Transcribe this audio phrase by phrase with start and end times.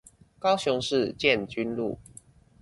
[0.39, 1.99] 高雄市建軍路